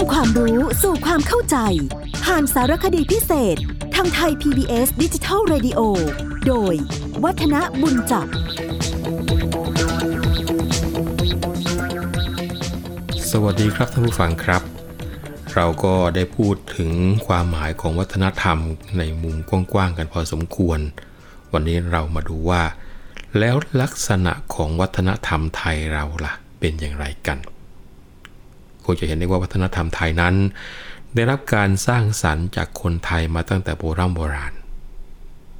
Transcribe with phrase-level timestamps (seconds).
[0.00, 1.56] ำความรู้สู่ความเข้าใจ
[2.24, 3.56] ผ่านสารคดีพิเศษ
[3.94, 5.80] ทางไทย PBS ดิจิทัล Radio
[6.46, 6.74] โดย
[7.24, 8.26] วัฒนบุญจับ
[13.30, 14.62] สวัสดีครับท่านผู้ฟังครับ
[15.54, 16.90] เราก็ได้พูดถึง
[17.26, 18.58] ความหมายของวัฒนธรรม
[18.98, 20.78] ในมุมกว้างๆกันพอสมควร
[21.52, 22.62] วันนี้เรามาดูว่า
[23.38, 27.38] แล้วลักษณะของวัฒนธรรมไทยเราล่ะ เป็นอย่างไรกัน
[28.92, 30.34] งจะเห็นได้ว่าวัฒนธรรมไทยนั้น
[31.14, 34.52] ได้รับการสร้างสรรค์จากคนไทยมาตั้งแต่โบราณโบราณ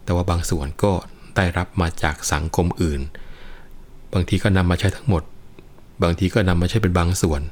[0.05, 0.93] แต่ว่าบางส่วนก็
[1.37, 3.01] ได้รับมาจากสังคมอื่น
[4.13, 5.23] บางทีก็นำมาใช้ทั้งหมด
[6.03, 7.43] บางทีก็นำมาใช้เป็นบางส่วน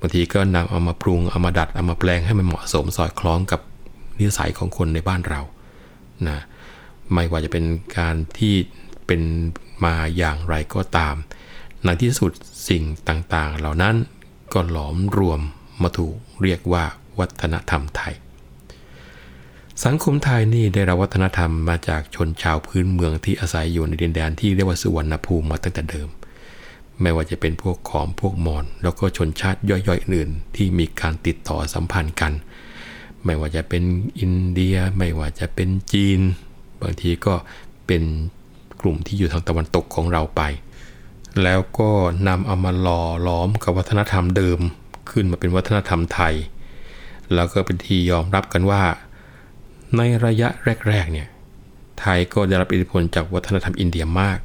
[0.00, 3.60] บางทีก็นำเอามาปรุงเอามาดัดเอามาแปลงให้มันเหมาะสมสอดคล้องกับ
[4.18, 5.40] นิสัยของคนในบ้านเรา
[6.28, 6.38] นะ
[7.12, 7.64] ไม่ว่าจะเป็น
[7.98, 8.54] การที่
[9.06, 9.22] เป็น
[9.84, 11.14] มาอย่างไรก็ตาม
[11.84, 12.32] ในที่สุด
[12.68, 13.94] สิ่งต่างๆ เหล่านั้น
[14.52, 15.40] ก็หลอมรวม
[15.82, 16.84] มาถูกเรียกว่า
[17.18, 18.14] วัฒนธรรมไทย
[19.84, 26.08] สังคมไทยนี่ได้รับวัฒนธรรมมาจากชนชาวพื้นเมืองที่อาศัยอยู่ในดินแดนที่เรียกว่าสุวรรณภูมิมาตั้งแต่เดิม
[27.00, 32.32] ไม่ว่าจะเป็นพวกขอมพวกมอญแล้วก็ชนชาติย่อยๆอื่นที่มีการติดต่อสัมพันธ์กัน
[33.24, 33.82] ไม่ว่าจะเป็น
[34.20, 36.20] อินเดีย ไม่ว่าจะเป็นจีน
[36.82, 37.34] บางทีก็
[37.86, 38.02] เป็น
[38.80, 40.42] กลุ่มที่อยู่ทางตะวันตกของเราไป
[41.42, 41.90] แล้วก็
[42.28, 44.60] นำเอามาหล่อล้อมกับวัฒนธรรมเดิม
[45.10, 46.34] ขึ้นมาเป็นวัฒนธรรมไทย
[47.34, 48.82] แล้วก็เป็นที่ยอมรับกันว่า
[49.96, 50.48] ในระยะ
[50.88, 51.28] แรกๆเนี่ย
[52.00, 54.38] ไทยก็ได้รับอิทธิพลจากวัฒนธรรมอินเดียมาก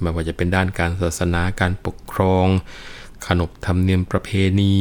[0.00, 2.46] ไม่ว่าจะเป็นด้านการศาสนาการปกครอง
[3.26, 4.30] ขนบธรรมเนียมประเพ
[4.60, 4.74] ณี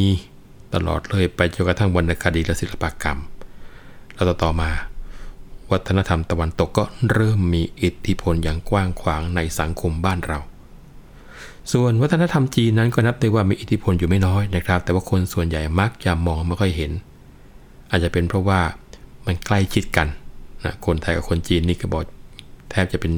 [0.74, 3.20] ตลอดเลยไปจนกระทั่งวรรณคดีและศิลปกรรม
[4.14, 4.72] แล้วต่อมา
[5.72, 10.40] วัฒนธรรมตะวันตกก็เริ่มมีอิทธิพลอย่างกว้างขวางในสังคมบ้านเรา
[11.72, 16.92] ส่วนวัฒนธรรมจีนนั้นก็นับได้ว่ามีอิทธิพลอยู่ไม่น้อยนะครับ แต่ว่าคนส่วนใหญ่มักจะมองไม่ค่อยเห็น
[17.90, 18.60] อาจจะเป็นเพราะว่า
[19.26, 20.08] มันใกล้ชิดกัน
[20.64, 22.04] นะคนไทยกับคนจีนนี่ก็บอก
[22.72, 23.12] แทบจะเป็น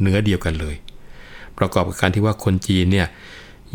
[0.00, 0.74] เนื้อเดียวกันเลย
[1.58, 3.06] ประกอบกับการที่ว่าคนจีนเนี่ย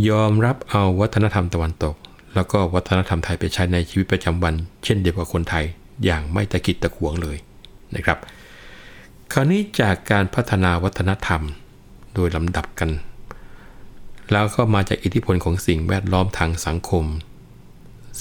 [0.09, 1.95] ยอมรับเอาวัฒนธรรมตะวันตก
[2.35, 5.65] แล้วก็วัฒนธรรมไทยไปใช้ในชีวิตประจำวัน เช่นเดียวกับคนไทย
[6.05, 7.37] อย่างไม่ตะกิดตะขวงเลย
[7.95, 8.17] นะครับ
[9.31, 11.41] คราวนี้จากการพัฒนาวัฒนธรรม
[12.13, 12.89] โดยลำดับกัน
[14.31, 17.05] แล้วก็มาจากอิทธิพลของสิ่งแวดล้อมทางสังคม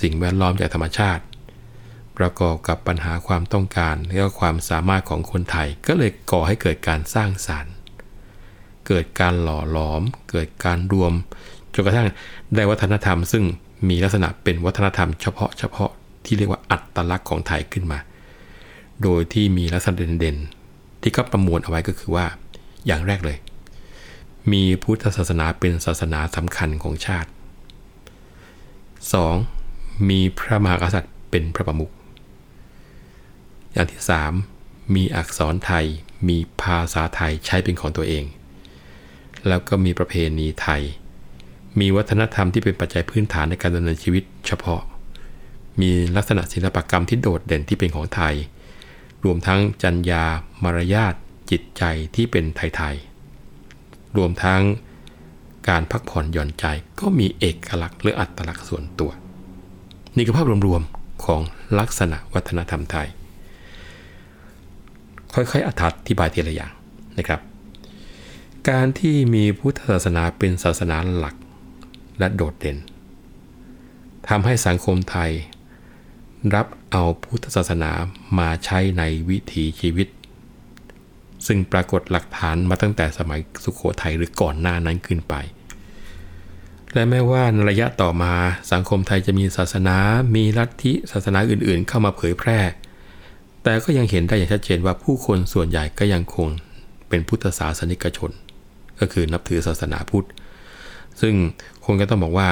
[0.01, 1.23] สิ่งแวดล้อมจากธรรมชาติ
[2.19, 7.73] ประกอบกับปัญหาความต้องการและความสามารถของคนไทยก็เลยก่อให้เกิดการสร้างสารรค์
[8.87, 11.13] เกิดการหล่อหลอม เกิดการรวม
[11.75, 12.07] จนกระทั่ง
[12.55, 13.45] ได้วัฒนธรรม ซึ่ง
[13.89, 15.91] มีลักษณะเป็นวัฒนธรรมเฉพาะเฉพาะ
[16.25, 17.99] ที่เรียกว่าอัตลักษณ์ของไทยขึ้นมา
[19.03, 22.27] โดยที่มีลักษณะเด่นๆที่ก็ประมวลเอาไว้ก็คือว่า
[22.87, 23.39] อย่างแรกเลย
[24.53, 27.31] มีพุทธศาสนาเป็นศาสนาสำคัญของชาติ
[29.29, 30.09] 2.
[30.09, 31.93] มีพระมหากษัตริย์เป็นพระประมุข
[33.73, 34.01] อย่างที่
[34.47, 34.95] 3.
[34.95, 35.87] มีอักษรไทย
[36.29, 38.25] มีภาษาไทยใช้เป็นของตัวเอง
[39.49, 40.83] แล้วก็มีประเพณีไทย
[41.81, 44.83] มีวัฒนธรรมที่เป็นปัจจัยพื้นฐานในการดำเนินชีวิตเฉพาะ
[45.81, 48.35] มีลักษณะศิลปกรรมที่โดดเด่นที่เป็นของไทย
[49.25, 50.25] รวมทั้งจัญญา
[50.63, 51.15] มารยาท
[51.51, 51.83] จิตใจ
[52.15, 53.08] ที่เป็นไทยๆ
[54.17, 54.63] รวมทั้ง
[55.69, 56.65] การพักผ่อนหย่อนใจ
[57.01, 59.11] ก็มีเอกลักษณ์หรืออัตลักษณ์ส่วนตัว
[60.17, 61.41] นี่คือภาพรวมๆของ
[61.79, 63.09] ลักษณะวัฒนธรรมไทย
[65.35, 65.71] ค่อยๆอ
[66.09, 66.73] ธิบายทีละอย่าง
[67.19, 67.41] นะครับ
[68.71, 71.37] การที่มีพุทธศาสนาเป็นศาสนาหลัก
[72.19, 72.79] และโดดเด่น
[74.29, 75.31] ทำให้สังคมไทย
[76.55, 77.91] รับเอาพุทธศาสนา
[78.39, 80.09] มาใช้ในวิถีชีวิต
[81.47, 85.35] ซึ่งปรากฏหลักฐานมาตั้งแต่สมัยสุขโขทัยหรือก่อนหน้านั้นขึ้นไป
[86.95, 88.33] และแม้ว่าในระยะต่อมา
[88.73, 89.97] สังคมไทยจะมีศาสนา
[90.35, 92.61] มีลัทธิศาสนาอื่นๆ เข้ามาเผยแพร่
[93.63, 96.49] แต่ก็ยังเห็นได้อย่างชัดเจนว่าผู้คนส่วนใหญ่ก็ยังคง
[97.09, 98.31] เป็นพุทธศาสนิกชน
[99.01, 100.27] ก็คือนับถือศาสนาพุทธ
[101.21, 101.35] ซึ่ง
[101.85, 102.49] คงจะต้องบอกว่า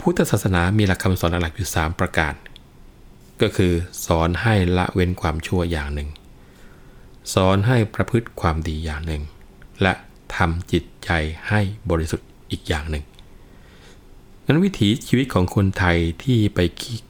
[0.00, 2.34] พุทธศาสนามีหลักคำสอนหลักอยู่ 3 ประการ
[3.42, 3.72] ก็คือ
[4.06, 6.08] สอนให้ละเว้นความชั่วอย่างหนึ่ง
[7.32, 9.22] สอนให้ประพฤติความดีอย่างหนึ่ง
[9.82, 9.92] และ
[10.36, 11.10] ทำจิตใจ
[11.48, 11.60] ให้
[11.90, 13.04] บริสุทธิ์อีกอย่างหนึ่ง
[14.46, 16.58] นั้นวิถีชีวิตของคนไทยที่ไป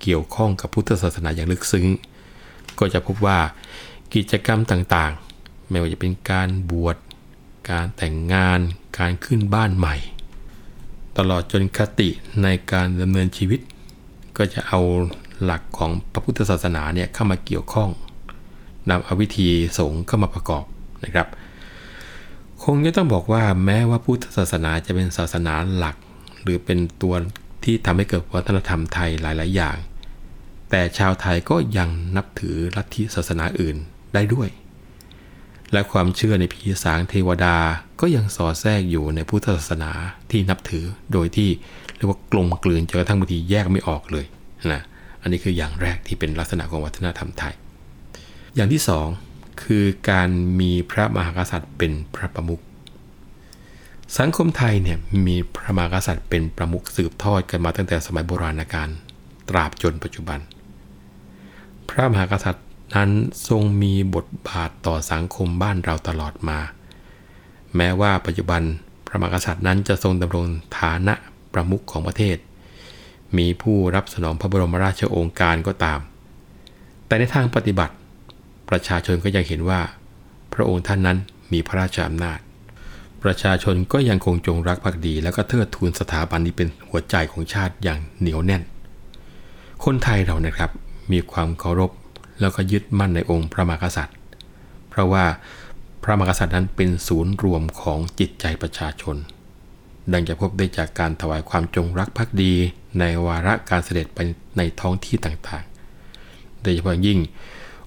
[0.01, 1.87] เกี่ยวข้องกับพุทธศาสนาอย่างลึกซึ้ง
[2.79, 3.39] ก็จะพบว่า
[4.15, 6.97] กิจกรรมต่างๆ ไม่ว่าจะเป็นการบวช
[7.71, 8.61] การแต่งงาน
[8.99, 9.97] การขึ้นบ้านใหม่
[11.19, 12.09] ตลอดจนคติ
[12.43, 13.61] ในการดำเนินชีวิต
[14.37, 14.81] ก็จะเอา
[15.43, 17.91] หลักของพระพุทธศาสนาเนี่ยเข้ามาเกี่ยวข้อง
[18.91, 19.49] นำเอาวิธี
[19.79, 20.65] สงฆ์เข้ามาประกอบ
[21.05, 21.29] นะครับ
[22.65, 25.97] คงจะต้องบอกว่าแม้ว่าพุทธศาสนาจะเป็นศาสนาหลัก
[26.43, 27.15] หรือเป็นตัว
[27.65, 29.77] ที่ทำให้เกิดวัฒนธรรมไทยหลาย ๆ อย่าง
[30.71, 33.77] แต่ชาวไทยก็ยังนับถือลัทธิศาสนาอื่น
[34.15, 34.49] ได้ด้วย
[35.73, 37.57] และความเชื่อในผีสางเทวดา
[38.01, 39.93] ก็ยังสอดแทรกอยู่ในพุทธศาสนา
[40.31, 41.51] ที่นับถือโดยที่
[41.97, 44.27] เรียกว่ากลมกลืนจนกระทั่งบางทีแยกไม่ออกเลย
[44.73, 44.83] นะ
[45.23, 47.55] อันนี้คืออย่างแรกที่เป็นลักษณะของวัฒนธรรมไทย
[48.55, 49.07] อย่างที่สอง
[49.63, 50.29] คือการ
[50.61, 52.63] มีพระมหากษัตริย์เป็นพระประมุข
[54.19, 58.89] สังคมไทยเนี่ยมีพระมหากษัตริย์เป็นประมุขสืบทอดกันมาตั้งแต่สมัยโบราณกาล
[59.49, 60.39] ตราบจนปัจจุบัน
[61.89, 63.11] พระมหากษัตริย์นั้น
[63.49, 66.59] ทรงมีบทบาทต่อสังคมบ้านเราตลอดมา
[67.77, 68.63] แม้ว่าปัจจุบัน
[69.07, 70.47] พระมหากษัตริย์นั้นจะทรงดำรง
[70.79, 71.15] ฐานะ
[71.53, 72.37] ประมุขของประเทศ
[73.37, 76.01] มีผู้รับสนองพระบรมราชโองการก็ตาม
[77.07, 77.95] แต่ในทางปฏิบัติ
[78.69, 79.81] ประชาชนก็ยังเห็นว่า
[80.55, 81.19] พระองค์ท่านนั้น
[81.53, 82.39] มีพระราชอำนาจ
[83.23, 88.63] ประชาชนก็ยังคงจงรักภักดี และก็เทิดทูนสถาบันนี้เป็นหัวใจของชาติอย่างเหนียวแน่น
[89.85, 90.71] คนไทยเรานะครับ
[91.13, 91.91] มีความเคารพ
[92.41, 94.17] แล้วก็ยึดมั่นในองค์พระมหากษัตริย์
[94.89, 95.25] เพราะว่า
[96.03, 99.17] พระมหากษัตริย์นั้นเป็นศูนย์รวมของจิตใจประชาชน
[100.13, 102.53] ดังจะพบได้จากการถวายความจงรักภักดี
[102.99, 104.19] ในวาระการเสด็จไป
[104.57, 107.19] ในท้องที่ต่างๆ โดยเฉพาะยิ่ง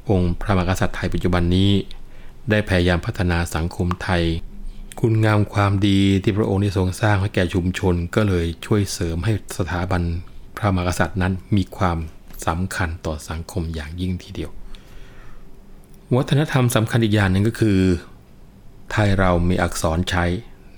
[0.09, 1.71] องค์พระมหากษัตริย์ไทยปัจจุบันนี้
[2.49, 4.23] ได้พยายามพัฒนาสังคมไทย
[4.99, 10.01] คุณงามความดีที่พระองค์ได้ทรงสร้างให้แก่ชุมชนก็เลยช่วยเสริมให้สถาบัน
[10.57, 11.97] พระมหากษัตริย์นั้นมีความ
[12.47, 14.51] สำคัญต่อสังคมอย่างยิ่งทีเดียว
[16.15, 17.79] วัฒนธรรมสำคัญอีกอย่างหนึ่งก็คือ
[18.91, 20.25] ไทยเรามีอักษรใช้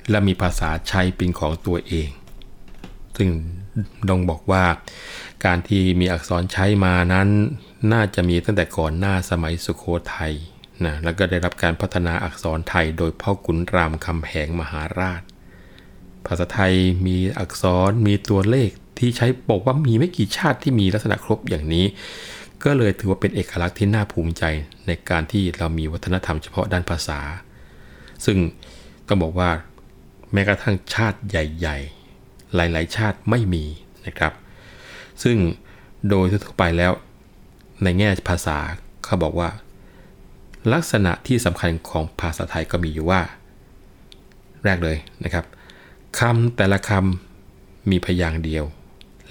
[0.10, 2.10] และมีภาษาใช้เป็นของตัวเอง
[3.18, 3.30] ซึ่ง
[4.10, 4.64] ดองบอกว่า
[5.46, 7.30] การที่มีอักษรใช้มานั้น
[7.92, 9.84] น่าจะมีตั้งแต่ก่อนหน้าสมัยสุโข
[10.16, 10.34] ทัย
[10.86, 15.22] นะแล้วก็ได้รับการพัฒนาอักษรไทยโดยพ่อขุนรามคำแหงมหาราช
[16.26, 16.74] ภาษาไทย
[17.06, 21.86] มีอักษรมีตัวเลขที่ใช้บอกว่ามีไม่กี่ชาติที่มีลักษณะครบอย่างนี้
[22.64, 24.44] ก็เลยถือว่าเป็นเอกลักษณ์ที่น่าภูมิใจ
[24.88, 27.20] ในการที่เรามีวัฒนธรรมเฉพาะด้านภาษา
[28.26, 28.38] ซึ่ง
[29.08, 29.50] ต้องบอกว่า
[30.34, 31.99] แม้กระทั่งชาติใหญ่ ๆ
[32.56, 33.64] หลาย ๆ ชาติไม่มี
[34.08, 34.34] นะครับ
[35.24, 35.38] ซึ่ง
[36.10, 36.92] โดยทั่วไปแล้ว
[37.84, 38.58] ในแง่ภาษา
[39.06, 39.50] เขาบอกว่า
[40.74, 43.22] ลักษณะที่สำคัญของภาษาไทยก็มีอยู่ว่า
[44.64, 45.46] แรกเลยนะครับ
[46.20, 48.66] คำแต่ละคำมีพยางค์เดียว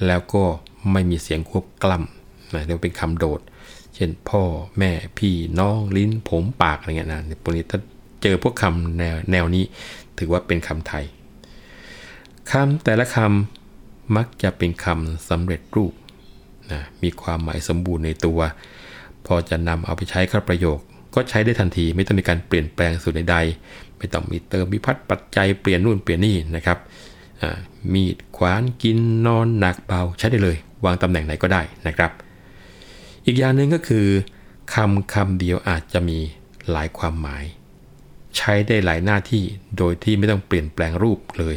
[0.06, 0.44] แล้วก็
[0.92, 3.40] ไม่มีเสียงควบกล้ำนะเรียกเป็นคำโดด
[3.94, 4.42] เช่นพ่อ
[4.78, 7.78] แม่พี่น้องลิ้นผมปากอะไรเงี้ยนะพวกนี้ถ้า
[8.22, 9.64] เจอพวกคำแนวแนวนี้
[10.18, 11.04] ถือว่าเป็นคำไทย
[12.50, 15.92] คำแต่ละคำมักจะเป็นคำสำเร็จรูป
[16.70, 18.40] นะมีความหมายสมบูรณ์ในตัว
[19.26, 20.78] พอจะนำเอาไปใช้เข้าประโยค
[21.14, 26.78] ก็ใช้ได้ทันทีไม่ต้องมีการเปลี่ยนแปลงสูตรใดๆไม่ต้องมีเติมมีพัดปัจจัยเปลี่ยนนู่นเปลี่ยนนี่นะครับ
[27.92, 32.10] มีดขวานกินนอนหนักเบาใช้ได้เลย วางตำแหน่งไหนก็ได้นะครับ
[33.26, 34.06] อีกอย่างหนึ่งก็คือ
[34.74, 36.18] คำคำเดียวอาจจะมี
[36.70, 37.44] หลายความหมาย
[38.36, 39.44] ใช้ได้หลายหน้าที่
[39.78, 41.56] โดยที่ไม่ต้องเปลี่ยนแปลงรูปเลย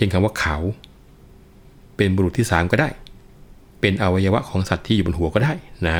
[0.00, 0.56] ช่นคำว่าเขา
[1.96, 2.88] เป็นบุรุษที่สามก็ได้
[3.80, 5.52] เป็นอวัยวะของสัตว์ที่อยู่บนหัวก็ได้
[5.88, 5.98] นะ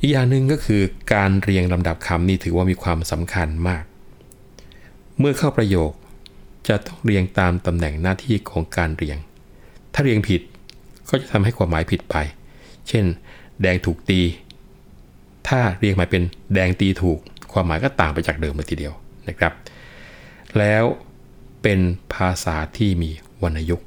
[0.00, 0.82] อีกอย่างหนึ่งก็คือ
[1.14, 3.84] การเรียงลำดับคำนี่ถือว่ามีความสำคัญมาก
[5.18, 5.92] เมื่อเข้าประโยค
[6.68, 9.18] จะต้องเรียงตามตำแหน่งหน้าที่ของการเรียง
[9.94, 10.40] ถ้าเรียงผิด
[11.08, 12.16] ก็จะทำให้ความหมายผิดไป
[12.88, 13.04] เช่น
[13.62, 14.20] แดงถูกตี
[15.48, 16.22] ถ้าเรียงมาเป็น
[16.54, 17.18] แดงตีถูก
[17.52, 18.94] ความหมายก็ต่างไปจากเดิมเลยทีเดียว
[19.28, 19.52] นะครับ
[20.58, 20.84] แล้ว
[21.62, 21.80] เป็น
[22.14, 23.10] ภาษาที่มี
[23.42, 23.86] วรรณยุกต์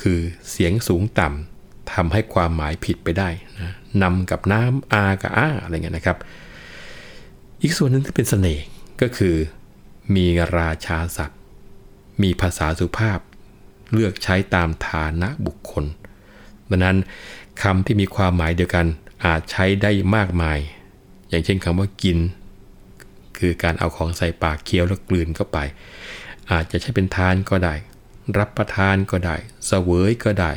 [0.00, 3.28] คือเสียงสูงต่ำทำให้ความหมายผิดไปได้
[3.60, 6.18] นะนำกับน้ำอากับอาอะไรเงี้ยนะครับ
[7.62, 8.64] อีกส่วนหนึ่งที่เป็นสเสน่ห์
[9.00, 9.36] ก็คือ
[10.14, 10.26] มี
[10.58, 11.38] ราชาศัพท์
[12.22, 13.18] มีภาษาสุภาพ
[13.92, 15.84] เลือกใช้ตามฐานะบุคคล
[16.70, 16.96] ดังนั้น
[17.62, 18.86] คำที่มีความหมายเดียวกัน
[19.24, 20.58] อาจใช้ได้มากมาย
[21.28, 22.18] อย่างเช่นคำว่ากิน
[23.38, 25.58] คือการเอาของใส่ปากเคี้ยวแล้วกลืนเข้าไป
[26.52, 27.74] อาจจะใช้เป็นทานก็ได้
[28.38, 29.36] รับประทานก็ได้
[29.66, 30.52] เสวยก็ได้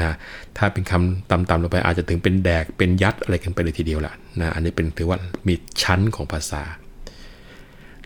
[0.00, 0.12] นะ
[0.56, 6.62] ถ้าเป็นคำต่ำๆลงไปอาจจะถึงเป็นแดกเป็นยัดอะไรกันไปเลยทีเดียวละนะอันนี้เป็นถือว่ามีชั้นของภาษา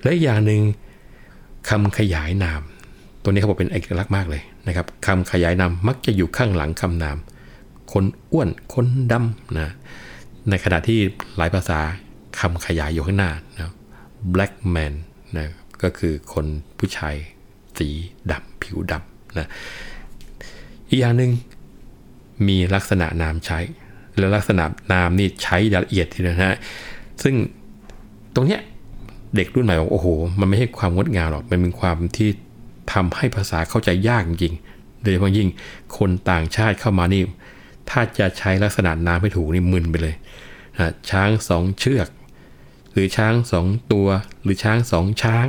[0.03, 0.63] และอย่างหนึ่ง
[1.71, 2.63] คำขยายนาม
[3.23, 7.17] ตัวนี้เขาบอกเป็นเอกลักษณ์มากเลยนะครับคำขยายนามมักจะอยู่ข้างหลังคำนาม
[7.93, 9.71] คนอ้วนคนดำนะ
[10.49, 10.99] ในขณะที่
[11.37, 11.79] หลายภาษา
[12.41, 13.73] คำขยายอยู่ข้างหน้านะ
[14.35, 14.95] black man
[15.37, 15.47] นะ
[15.83, 16.47] ก็คือคน
[16.79, 17.15] ผู้ชาย
[17.79, 17.89] สี
[18.31, 19.49] ดำผิวดำนะ
[20.89, 21.33] อีกอย่างหนึ่ง
[22.47, 23.59] มีลักษณะนามใช้
[24.19, 26.59] แล้วลักษณะนามนี่ใช้ละเอียดทีเดียวนะฮะ
[27.23, 27.35] ซึ่ง
[28.35, 28.61] ตรงเนี้ย
[29.37, 30.09] เด็กรุ่นใหม่บอกโอ้โห
[30.41, 32.29] มันไม่ใช่ความงดงามหรอก มันเป็นความที่
[32.93, 34.55] ทำให้ภาษาเข้าใจยากจริง
[35.03, 35.49] โดยเฉพาะยิ่ง
[35.99, 37.23] คนต่างชาติเข้ามานี่
[37.91, 40.15] ถ้าจะใช้ลักษณะน้ำให้ถูกนี่มึนไปเลย
[40.79, 42.09] นะช้างสองเชือก
[42.93, 44.07] หรือช้างสองตัว
[44.43, 45.47] หรือช้างสองช้าง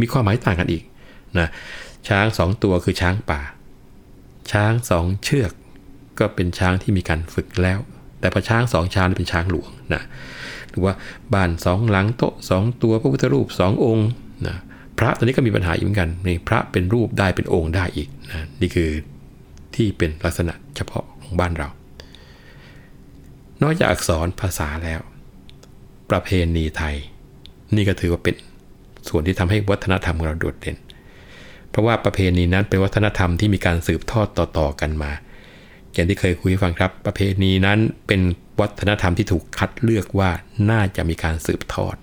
[0.00, 0.84] มีความหมายต่างกันอีก
[1.38, 1.48] นะ
[2.08, 3.40] ช้างสองตัวคือช้างป่า
[4.52, 5.52] ช้างสองเชือก
[6.18, 7.78] ก็เป็นช้างที่มีการฝึกแล้ว
[8.20, 10.02] แต่พอช้างสองช้างเป็นช้างหลวงนะ
[10.70, 10.94] หรือว่า
[11.34, 14.08] บ้านสองหลังโต๊ะสองตัวพระพุทธรูปสององค์
[14.46, 14.56] นะ
[14.98, 18.90] พระตอนนี้ก็มีปัญหาอีกเหมือนกันในพระเป็นรูปได้เป็นองค์ได้อีกนะนี่คือ
[19.74, 21.68] ที่เป็นลักษณะเฉพาะของบ้านเรา
[23.62, 25.00] นอกจากอักษรภาษาแล้ว
[26.10, 26.96] ประเพณีไทย
[27.76, 28.34] นี่ก็ถือว่าเป็น
[29.08, 30.76] ส่วนที่ทำให้วัฒนธรรมของเราโดดเด่น
[31.70, 35.12] เพราะว่าประเพณีนั้นเป็นวัฒนธรรมที่มีการสืบทอดต่อๆกันมา
[35.92, 38.20] อย่างที่เคยคุยให้ฟังครับ ประเพณีนั้นเป็น
[38.60, 40.30] วัฒนธรรมที่ถูกคัดเลือกว่า
[40.70, 41.96] น่าจะมีการสืบทอด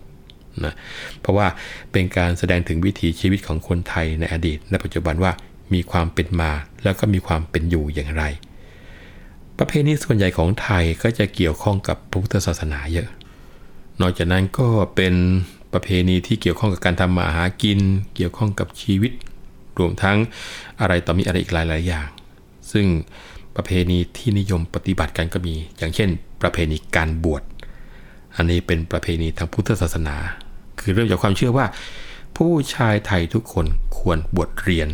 [0.66, 0.74] นะ
[1.22, 1.48] เพราะว่า
[1.92, 5.32] เป็นการแสดงถึงวิถีชีวิตของคนไทยในอดีต และปัจจุบันว่า
[5.74, 6.52] มีความเป็นมา
[6.84, 8.24] แล้วก็มีความเป็นอยู่อย่างไร
[9.58, 13.10] ประเพณีส่วนใหญ่ของไทยก็จะเกี่ยวข้องกับพระพุทธศาสนาเยอะ
[14.02, 15.14] นอกจากนั้นก็เป็น
[15.74, 17.80] ประเพณีที่เกี่ยวข้องกับการทำมาหากิน
[18.16, 19.12] เกี่ยวข้องกับชีวิต
[19.80, 20.18] รวมทั้ง
[20.82, 22.08] อะไรต่อมีอะไรอีกหลาย ๆ อย่าง
[22.72, 22.86] ซึ่ง
[23.56, 26.10] ประเพณีที่นิยมปฏิบัติกันก็มี อย่างเช่น
[26.42, 27.44] ประเพณีการบวช
[28.36, 30.16] อันนี้เป็นประเพณีทางพุทธศาสนา
[30.80, 31.66] คือเริ่มจากความเชื่อว่า
[32.38, 33.66] ผู้ชายไทยทุกคน
[33.98, 34.88] ควรบวชเรียน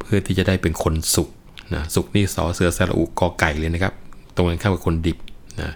[0.00, 1.28] เพื่อที่จะได้เป็นคนสุข
[1.74, 3.94] นะสุขนี่สอเสือสระอุกอไก่เลยนะครับ
[4.34, 5.18] ตรงกันข้ามกับคนดิบ
[5.60, 5.72] นะ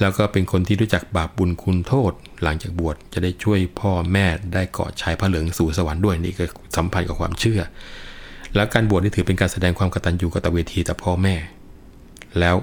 [0.00, 6.44] แล้วก็เป็นคนที่รู้จักบาปบุญคุณโทษ หลังจากบวชจะได้ช่วยพ่อแม่ได้เกาะชายพระเหลืองสู่สวรรค์ด้วยนี่ก็
[6.76, 7.60] สัมพันธ์กับความเชื่อ
[8.54, 11.34] แล้วการบวชนี่ถือเป็นการแสดงความกตัญญูกตเวทีต่อพ่อแม่
[12.38, 12.56] แล้ว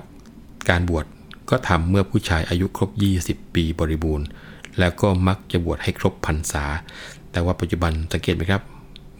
[0.69, 1.05] การบวช
[1.49, 2.89] ก็ทำเมื่อผู้ชายอายุครบ
[3.23, 4.27] 20 ปีบริบูรณ์
[4.79, 6.65] แล้วก็มักจะบวชให้ครบพรรษา
[7.31, 8.61] แต่ว่าปัจจุบันสังเกตไหมครับ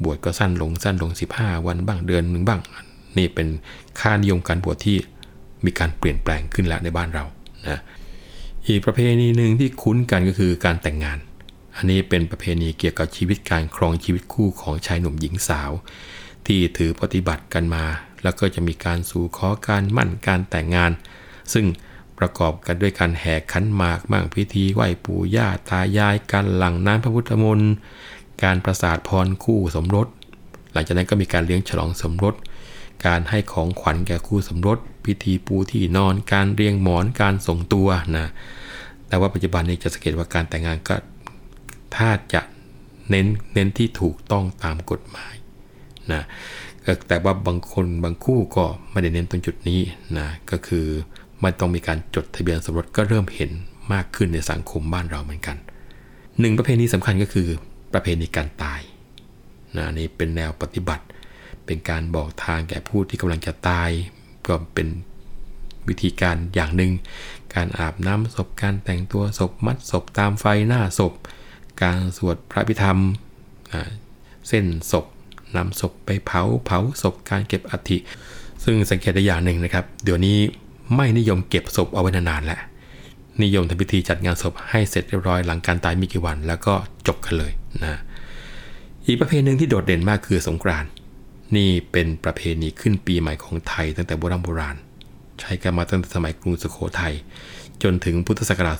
[0.03, 2.61] บวชก็สั้นลงสั้นลง 15 วันบ้างเดือนหนึ่งบ้าง
[3.17, 3.47] นี่เป็น
[3.99, 4.97] ค่านิยมการบวชที่
[5.65, 7.25] มีการเปลี่ยนแปลงขึ้นแล้วในบ้านเรา
[7.67, 7.79] นะ
[8.67, 11.17] อีกประเพณีหนึ่งที่คุ้นกันก็คือการแต่งงาน
[11.75, 15.71] อันนี้เป็นประเพณีเกี่ยวกับชีวิตการครองชีวิตคู่ของชายหนุ่มหญิงสาว
[16.45, 17.85] ที่ถือปฏิบัติกันมา
[18.23, 20.91] แล้วก็จะมีการสู่ขอการมั่นการแต่งงาน
[21.53, 21.65] ซึ่ง
[22.19, 27.73] ประกอบกันด้วยการแห่ขันหมากมั่งพิธีไหว้ปู่ย่าตายายการหลั่งน้ำพระพุทธมนต์
[28.43, 30.07] การประสาทพรคู่สมรส
[30.73, 32.35] หลังจากนั้นก็มีการเลี้ยงฉลองสมรส
[33.05, 37.87] การให้ของขวัญแก่คู่สมรส พิธีปูที่นอนการเรียงหมอนการส่งตัว
[38.17, 38.27] นะ
[39.07, 40.95] แต่ว่าปัจจุบันนี้จะสังเกตว่าการแต่งงานก็
[41.95, 42.41] ถ้าจะ
[43.09, 45.33] เน้นเน้นที่ถูกต้องตามกฎหมาย
[46.11, 46.21] นะ
[47.07, 49.79] แต่ว่าบางคนบางคู่ก็ไม่ได้เน้นตรงจุดนี้
[50.17, 50.85] นะก็คือ
[51.43, 53.51] มันต้องมีการจดทะเบียนสมรสก็เริ่มเห็น
[53.93, 55.57] มากขึ้นในสังคมบ้านเราเหมือนกัน
[56.39, 57.47] หนึ่งประเพณีสำคัญก็คือ
[57.93, 58.81] ประเพณีการตาย
[59.77, 61.03] นะนี่เป็นแนวปฏิบัติ
[61.65, 63.89] เป็นการบอกทางแก่ผู้ที่กำลังจะตาย
[64.49, 64.87] ก็เป็น
[65.87, 66.91] วิธีการอย่างหนึ่ง
[67.55, 71.13] การอาบน้ำศพ การแต่งตัวศพ มัดศพตามไฟหน้าศพ
[71.81, 72.97] การสวดพระพิธรรม
[74.47, 75.05] เส้นศพ
[75.55, 77.97] นำศพไปเผา เผาศพ การเก็บอัฐิ
[78.63, 80.37] ซึ่งสังเกตได้อย่างหนึ่งนะครับ เดี๋ยวนี้
[80.95, 82.61] ไม่นิยมเก็บศพเอาไว้นานๆแล้ว
[83.43, 86.73] นิยมทำพิธีจัดงานศพให้เสร็จเรียบร้อยหลังการตายมีกี่วัน แล้วก็
[87.07, 87.51] จบกันเลย
[87.83, 87.99] นะ
[89.05, 90.89] อีกประเพณีหนึ่งที่โดดเด่นมากคือสงกรานต์
[91.55, 94.75] นี่เป็นประเพณีขึ้นปีใหม่ของไทยตั้งแต่โบราณโบราณ
[95.39, 97.13] ใช้กันมาตั้งแต่สมัยกรุงสุโขทัย
[97.83, 98.77] จนถึงพุทธศักราช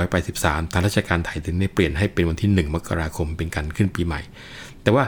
[0.00, 4.20] 2483 ทางราชการไทยถึงได้เปลี่ยนให้เป็นวันที่ 1 มกราคมเป็นการขึ้นปีใหม่
[4.82, 5.04] แต่ว่า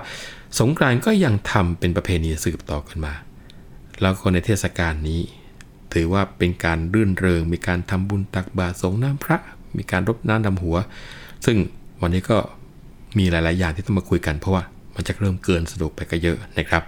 [0.60, 3.14] สงกรานต์ก็ยังทำเป็นประเพณีสืบต่อกันมา
[4.00, 5.20] แล้วก็ในเทศกาลนี้
[5.92, 9.38] ถือว่าเป็นการรื่นเริง มีการทำบุญตักบาตรสงน้ำพระ
[9.76, 10.76] มีการรดน้ำดำหัว
[11.46, 11.56] ซึ่ง
[12.00, 12.38] วันนี้ก็
[13.18, 14.62] มีหลาย ๆ อย่างที่ต้องมาคุยกันเพราะว่า
[15.00, 16.82] มันจะเริ่มเกินสะดวกไปก็เยอะนะครับ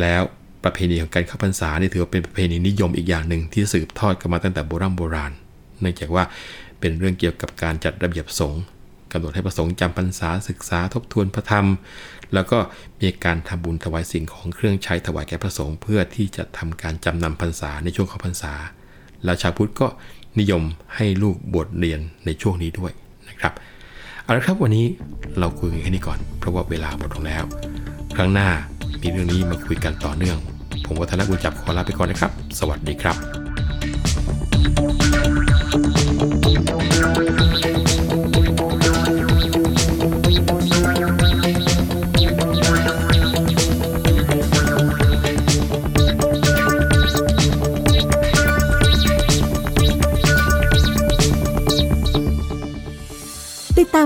[0.00, 0.22] แล้ว
[0.64, 5.32] ประเพณีของการเข้าพรรษาเนี่ยถือว่าเป็นประเพณีนิยมอีกอย่างหนึ่งที่สืบทอดกันมาตั้งแต่โบราณโบราณ
[5.80, 6.24] เนื่องจากว่า
[6.80, 8.62] เป็นเรื่องเกี่ยวกับการจัดระเบียบสงฆ์
[9.12, 11.66] กำหนดให้ประสงค์จำพรรษาศึกษาทบทวนพระธรรม
[12.34, 12.58] แล้วก็
[13.00, 18.52] มีการทำบุญถวายสิ่งของเครื่องใช้ถวายแก่พระสงฆ์เพื่อที่จะทำการจำนำพรรษาในช่วงเข้าพรรษา
[19.24, 19.86] แล้วชาวพุทธก็
[20.38, 20.62] นิยม
[20.94, 22.92] ให้ลูกบวชเรียนในช่วงนี้ด้วย
[23.28, 23.52] นะครับ
[24.24, 24.86] เอาละครับวันนี้
[25.38, 27.44] เราคุยกันแค่นี้ก่อน เพราะว่าเวลาหมดลงแล้ว
[28.16, 28.48] ครั้งหน้า
[29.00, 30.38] มีเรื่องนี้มาคุยกันต่อเนื่อง
[30.84, 33.43] ผมวัฒนบุญจับขอลาไปก่อนนะครับ สวัสดีครับ